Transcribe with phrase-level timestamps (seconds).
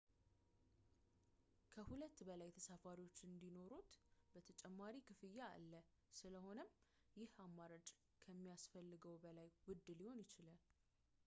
[1.73, 3.91] ከ 2 በላይ ተሳፋሪዎች እንዲኖሩዎት
[4.47, 5.71] ተጨማሪ ክፍያ አለ፣
[6.21, 6.71] ስለሆነም
[7.21, 7.87] ይህ አማራጭ
[8.25, 10.61] ከሚያስፈልገው በላይ ውድ ሊሆን ይችላል